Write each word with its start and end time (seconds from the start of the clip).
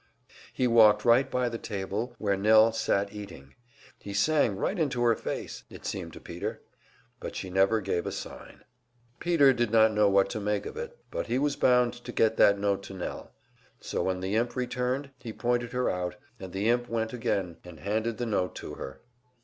He 0.51 0.65
walked 0.65 1.05
right 1.05 1.29
by 1.29 1.47
the 1.47 1.59
table 1.59 2.15
where 2.17 2.35
Nell 2.35 2.71
sat 2.71 3.13
eating; 3.13 3.53
he 3.99 4.15
sang 4.15 4.55
right 4.55 4.79
into 4.79 5.03
her 5.03 5.15
face, 5.15 5.63
it 5.69 5.85
seemed 5.85 6.13
to 6.13 6.19
Peter; 6.19 6.59
but 7.19 7.35
she 7.35 7.51
never 7.51 7.81
gave 7.81 8.07
a 8.07 8.11
sign. 8.11 8.63
Peter 9.19 9.53
did 9.53 9.69
not 9.69 9.93
know 9.93 10.09
what 10.09 10.27
to 10.31 10.39
make 10.39 10.65
of 10.65 10.75
it, 10.75 10.97
but 11.11 11.27
he 11.27 11.37
was 11.37 11.55
bound 11.55 11.93
to 11.93 12.11
get 12.11 12.35
that 12.37 12.57
note 12.57 12.81
to 12.81 12.95
Nell. 12.95 13.29
So 13.79 14.01
when 14.01 14.21
the 14.21 14.33
imp 14.35 14.55
returned, 14.55 15.11
he 15.19 15.31
pointed 15.31 15.71
her 15.73 15.87
out, 15.87 16.15
and 16.39 16.51
the 16.51 16.67
imp 16.67 16.89
went 16.89 17.13
again 17.13 17.57
and 17.63 17.79
handed 17.81 18.17
the 18.17 18.25
note 18.25 18.55
to 18.55 18.73
her. 18.73 19.01